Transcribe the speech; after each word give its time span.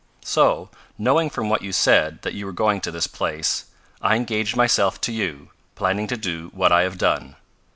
"So, 0.25 0.71
knowing 0.97 1.29
from 1.29 1.47
what 1.47 1.61
you 1.61 1.71
said 1.71 2.23
that 2.23 2.33
you 2.33 2.47
were 2.47 2.51
going 2.51 2.81
to 2.81 2.89
this 2.91 3.05
place, 3.05 3.65
I 4.01 4.15
engaged 4.15 4.55
myself 4.55 4.99
to 5.01 5.11
you, 5.11 5.51
planning 5.75 6.07
to 6.07 6.17
do 6.17 6.49
what 6.55 6.71
I 6.71 6.81
have 6.81 6.97
done. 6.97 7.35